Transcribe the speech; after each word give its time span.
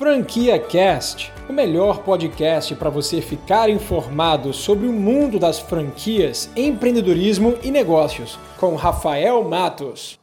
Franquia 0.00 0.58
Cast, 0.58 1.30
o 1.46 1.52
melhor 1.52 2.02
podcast 2.02 2.74
para 2.74 2.88
você 2.88 3.20
ficar 3.20 3.68
informado 3.68 4.50
sobre 4.50 4.86
o 4.86 4.92
mundo 4.94 5.38
das 5.38 5.58
franquias, 5.58 6.50
empreendedorismo 6.56 7.58
e 7.62 7.70
negócios, 7.70 8.38
com 8.58 8.76
Rafael 8.76 9.44
Matos. 9.44 10.18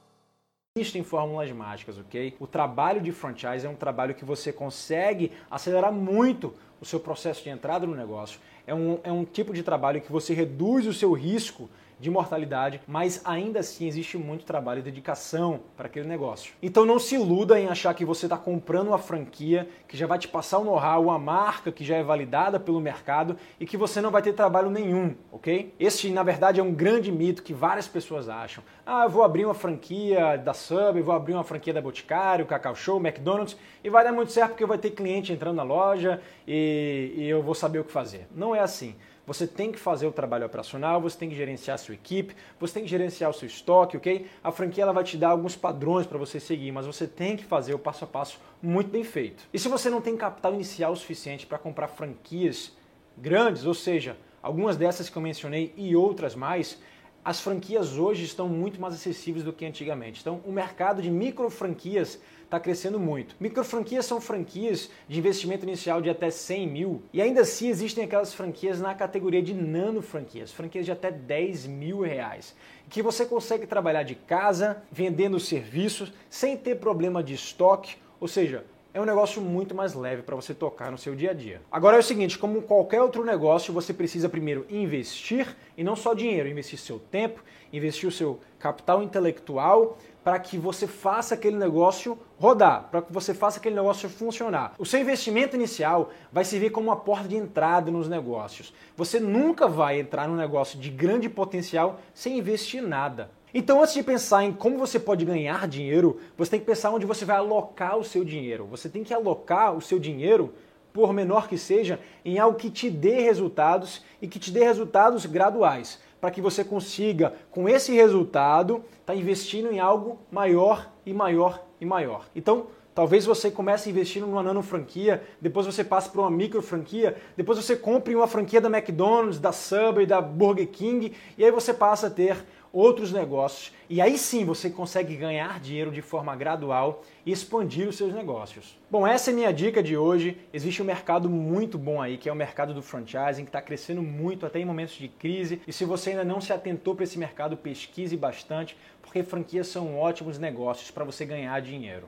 Existem 0.75 1.03
fórmulas 1.03 1.51
mágicas, 1.51 1.99
ok? 1.99 2.35
O 2.39 2.47
trabalho 2.47 2.99
de 2.99 3.11
franchise 3.11 3.67
é 3.67 3.69
um 3.69 3.75
trabalho 3.75 4.15
que 4.15 4.25
você 4.25 4.51
consegue 4.51 5.31
acelerar 5.47 5.94
muito 5.94 6.55
o 6.82 6.86
seu 6.86 7.00
processo 7.00 7.44
de 7.44 7.50
entrada 7.50 7.86
no 7.86 7.96
negócio. 7.96 8.39
É 8.66 8.73
um, 8.73 9.00
é 9.04 9.12
um 9.12 9.23
tipo 9.23 9.54
de 9.54 9.64
trabalho 9.64 10.02
que 10.02 10.12
você 10.12 10.34
reduz 10.34 10.86
o 10.86 10.94
seu 10.94 11.14
risco 11.14 11.70
de 12.00 12.12
mortalidade, 12.12 12.80
mas 12.88 13.21
ainda 13.26 13.59
assim 13.59 13.88
existe 13.88 14.18
muito 14.18 14.46
trabalho 14.46 14.80
e 14.80 14.84
dedicação 14.84 15.62
para 15.76 15.88
aquele 15.88 16.08
negócio. 16.08 16.54
Então 16.62 16.86
não 16.86 17.00
se 17.00 17.16
iluda 17.16 17.59
em 17.59 17.68
achar 17.68 17.94
que 17.94 18.05
você 18.05 18.27
está 18.27 18.38
comprando 18.38 18.90
uma 18.90 19.00
franquia 19.00 19.68
que 19.88 19.98
já 19.98 20.05
vai 20.05 20.20
te 20.20 20.27
passar 20.27 20.59
o 20.59 20.63
know-how, 20.63 21.04
uma 21.04 21.18
marca 21.18 21.71
que 21.71 21.84
já 21.84 21.95
é 21.95 22.04
validada 22.04 22.59
pelo 22.59 22.80
mercado 22.80 23.35
e 23.59 23.66
que 23.66 23.77
você 23.77 23.99
não 23.99 24.12
vai 24.12 24.21
ter 24.21 24.34
trabalho 24.34 24.70
nenhum, 24.70 25.16
ok? 25.32 25.73
Este, 25.80 26.09
na 26.12 26.23
verdade, 26.23 26.59
é 26.59 26.63
um 26.63 26.73
grande 26.73 27.12
mito 27.12 27.41
que 27.41 27.54
várias 27.54 27.88
pessoas 27.88 28.30
acham. 28.30 28.63
Ah, 28.85 29.05
eu 29.05 29.09
vou 29.09 29.23
abrir 29.23 29.46
uma 29.46 29.54
franquia 29.54 30.38
da 30.38 30.54
Subway, 30.54 31.02
vou 31.02 31.16
abrir 31.16 31.34
uma 31.34 31.44
franquia 31.44 31.73
da 31.73 31.82
Boticário, 31.82 32.46
Cacau 32.46 32.76
Show, 32.76 32.99
McDonald's 32.99 33.57
e 33.84 33.90
vai 33.90 34.04
dar 34.04 34.12
muito 34.12 34.32
certo 34.32 34.52
porque 34.52 34.66
vai 34.66 34.77
ter 34.77 34.91
cliente 34.91 35.34
entrando 35.34 35.55
na 35.55 35.63
loja 35.63 36.21
e, 36.48 36.66
e 37.16 37.27
eu 37.30 37.41
vou 37.41 37.55
saber 37.55 37.80
o 37.80 37.84
que 37.84 37.91
fazer. 37.91 38.27
Não 38.35 38.55
é 38.55 38.59
assim. 38.59 38.95
Você 39.27 39.45
tem 39.45 39.73
que 39.73 39.77
fazer 39.77 40.07
o 40.07 40.12
trabalho 40.12 40.45
operacional, 40.45 41.02
você 41.02 41.17
tem 41.17 41.30
que 41.30 41.35
gerenciar 41.35 41.76
a 41.76 41.77
sua 41.77 41.93
equipe, 41.93 42.34
você 42.57 42.76
tem 42.76 42.84
que 42.84 42.90
gerenciar 42.90 43.30
o 43.30 43.34
seu 43.34 43.45
estoque, 43.45 43.98
ok? 43.98 44.26
A 44.41 44.53
franquia 44.53 44.84
ela 44.84 44.93
vai 44.93 45.03
te 45.03 45.17
dar 45.17 45.30
alguns 45.30 45.53
padrões 45.53 46.07
para 46.07 46.17
você 46.17 46.40
seguir, 46.40 46.71
mas 46.71 46.85
você 46.85 47.05
tem 47.05 47.35
que 47.35 47.43
fazer 47.43 47.73
o 47.73 47.80
passo 47.80 48.05
a 48.05 48.07
passo 48.07 48.40
muito 48.62 48.90
bem 48.90 49.03
feito. 49.03 49.43
E 49.53 49.59
se 49.59 49.67
você 49.67 49.90
não 49.90 49.99
tem 49.99 50.16
capital 50.16 50.53
inicial 50.53 50.95
suficiente 50.95 51.45
para 51.45 51.57
comprar 51.57 51.90
franquias 51.90 52.71
grandes, 53.18 53.65
ou 53.65 53.73
seja, 53.73 54.15
algumas 54.41 54.77
dessas 54.77 55.10
que 55.10 55.18
eu 55.18 55.21
mencionei 55.21 55.73
e 55.76 55.93
outras 55.93 56.34
mais, 56.34 56.79
as 57.27 57.41
franquias 57.41 57.97
hoje 57.97 58.23
estão 58.23 58.47
muito 58.47 58.79
mais 58.79 58.93
acessíveis 58.93 59.43
do 59.43 59.51
que 59.51 59.65
antigamente. 59.65 60.21
Então, 60.21 60.39
o 60.45 60.51
mercado 60.53 61.01
de 61.01 61.11
micro 61.11 61.49
franquias 61.49 62.17
está 62.41 62.57
crescendo 62.57 62.97
muito. 62.97 63.35
Micro 63.37 63.65
franquias 63.65 64.06
são 64.06 64.22
franquias 64.22 64.89
de 65.09 65.19
investimento 65.19 65.66
inicial 65.66 66.01
de 66.01 66.09
até 66.09 66.29
100 66.29 66.67
mil 66.67 67.03
e 67.11 67.22
ainda 67.22 67.41
assim 67.41 67.67
existem 67.67 68.05
aquelas 68.05 68.33
franquias 68.33 68.79
na 68.79 68.95
categoria 68.95 69.44
de 69.44 69.53
nano 69.53 70.01
franquias, 70.01 70.53
franquias 70.53 70.85
de 70.85 70.91
até 70.94 71.11
10 71.11 71.67
mil 71.67 72.00
reais, 72.00 72.55
que 72.89 73.01
você 73.01 73.25
consegue 73.25 73.67
trabalhar 73.67 74.03
de 74.03 74.16
casa, 74.16 74.81
vendendo 74.89 75.38
serviços, 75.38 76.13
sem 76.29 76.55
ter 76.55 76.75
problema 76.75 77.22
de 77.22 77.33
estoque, 77.33 77.97
ou 78.22 78.29
seja, 78.29 78.63
é 78.94 79.02
um 79.02 79.06
negócio 79.06 79.41
muito 79.41 79.75
mais 79.75 79.94
leve 79.94 80.22
para 80.22 80.35
você 80.35 80.53
tocar 80.53 80.91
no 80.91 80.97
seu 80.97 81.16
dia 81.16 81.31
a 81.31 81.34
dia. 81.34 81.62
Agora 81.72 81.97
é 81.97 82.00
o 82.00 82.03
seguinte, 82.03 82.38
como 82.38 82.62
qualquer 82.62 83.02
outro 83.02 83.24
negócio, 83.24 83.74
você 83.74 83.94
precisa 83.94 84.28
primeiro 84.28 84.66
investir 84.69 85.56
e 85.78 85.84
não 85.84 85.96
só 85.96 86.13
dinheiro, 86.13 86.50
investir 86.50 86.79
seu 86.79 87.00
tempo, 87.00 87.44
investir 87.72 88.07
o 88.07 88.12
seu 88.12 88.40
capital 88.59 89.03
intelectual 89.03 89.97
para 90.24 90.40
que 90.40 90.57
você 90.57 90.88
faça 90.88 91.35
aquele 91.35 91.56
negócio 91.56 92.18
rodar, 92.38 92.90
para 92.91 93.02
que 93.02 93.13
você 93.13 93.34
faça 93.34 93.59
aquele 93.59 93.75
negócio 93.75 94.09
funcionar. 94.09 94.74
O 94.78 94.85
seu 94.85 95.00
investimento 95.00 95.56
inicial 95.56 96.12
vai 96.31 96.44
servir 96.44 96.69
como 96.69 96.88
uma 96.88 96.97
porta 96.97 97.28
de 97.29 97.38
entrada 97.38 97.90
nos 97.90 98.09
negócios. 98.09 98.74
Você 98.97 99.19
nunca 99.19 99.68
vai 99.68 100.01
entrar 100.01 100.28
num 100.28 100.35
negócio 100.35 100.78
de 100.78 100.90
grande 100.90 101.29
potencial 101.29 102.00
sem 102.13 102.38
investir 102.38 102.81
nada. 102.81 103.31
Então, 103.59 103.81
antes 103.81 103.96
de 103.96 104.03
pensar 104.03 104.44
em 104.44 104.53
como 104.53 104.78
você 104.78 105.00
pode 105.00 105.25
ganhar 105.25 105.68
dinheiro, 105.68 106.19
você 106.38 106.52
tem 106.52 106.59
que 106.59 106.66
pensar 106.68 106.91
onde 106.91 107.08
você 107.08 107.25
vai 107.25 107.38
alocar 107.38 107.97
o 107.97 108.03
seu 108.03 108.24
dinheiro. 108.24 108.68
Você 108.68 108.88
tem 108.88 109.03
que 109.03 109.12
alocar 109.12 109.75
o 109.75 109.81
seu 109.81 109.97
dinheiro, 109.97 110.53
por 110.94 111.12
menor 111.12 111.47
que 111.47 111.58
seja, 111.58 112.00
em 112.24 112.38
algo 112.38 112.56
que 112.56 112.69
te 112.69 112.88
dê 112.88 113.19
resultados 113.19 114.03
e 114.22 114.28
que 114.28 114.38
te 114.38 114.52
dê 114.52 114.63
resultados 114.63 115.25
graduais, 115.25 116.00
para 116.22 116.30
que 116.30 116.40
você 116.40 116.63
consiga, 116.63 117.34
com 117.50 117.67
esse 117.67 117.91
resultado, 117.94 118.75
estar 118.91 119.13
tá 119.13 119.16
investindo 119.16 119.72
em 119.72 119.79
algo 119.79 120.19
maior 120.31 120.91
e 121.03 121.12
maior 121.12 121.66
e 121.81 121.85
maior. 121.85 122.28
Então, 122.35 122.67
Talvez 122.97 123.28
você 123.28 123.51
comece 123.51 123.91
investindo 123.91 124.25
numa 124.25 124.41
nano 124.41 124.63
franquia, 124.63 125.22
depois 125.40 125.67
você 125.67 125.84
passe 125.84 126.09
para 126.09 126.19
uma 126.19 126.31
micro 126.31 126.63
franquia, 126.63 127.16
depois 127.38 127.63
você 127.63 127.75
compre 127.75 128.16
uma 128.16 128.25
franquia 128.25 128.59
da 128.59 128.75
McDonald's, 128.75 129.40
da 129.40 129.51
Subway, 129.51 130.07
da 130.07 130.19
Burger 130.19 130.67
King, 130.67 131.13
e 131.38 131.46
aí 131.46 131.51
você 131.51 131.75
passa 131.75 132.07
a 132.07 132.09
ter 132.09 132.44
outros 132.72 133.11
negócios 133.11 133.72
e 133.89 134.01
aí 134.01 134.17
sim 134.17 134.44
você 134.44 134.69
consegue 134.69 135.16
ganhar 135.16 135.61
dinheiro 135.61 135.91
de 135.91 136.01
forma 136.01 136.35
gradual 136.35 137.03
e 137.25 137.31
expandir 137.31 137.88
os 137.88 137.95
seus 137.95 138.13
negócios. 138.13 138.78
Bom, 138.91 139.07
essa 139.07 139.31
é 139.31 139.33
minha 139.33 139.53
dica 139.53 139.81
de 139.81 139.95
hoje. 139.95 140.38
Existe 140.51 140.81
um 140.81 140.85
mercado 140.85 141.29
muito 141.29 141.78
bom 141.78 142.01
aí, 142.01 142.17
que 142.17 142.28
é 142.28 142.31
o 142.31 142.35
mercado 142.35 142.73
do 142.73 142.81
franchising, 142.81 143.44
que 143.44 143.50
está 143.50 143.61
crescendo 143.61 144.01
muito 144.01 144.45
até 144.45 144.59
em 144.59 144.66
momentos 144.66 144.95
de 144.95 145.07
crise. 145.07 145.61
E 145.66 145.72
se 145.72 145.85
você 145.85 146.09
ainda 146.09 146.25
não 146.25 146.41
se 146.41 146.51
atentou 146.51 146.95
para 146.95 147.05
esse 147.05 147.17
mercado, 147.17 147.55
pesquise 147.55 148.17
bastante, 148.17 148.75
porque 149.01 149.23
franquias 149.23 149.67
são 149.67 149.97
ótimos 149.97 150.38
negócios 150.38 150.91
para 150.91 151.05
você 151.05 151.25
ganhar 151.25 151.61
dinheiro. 151.61 152.07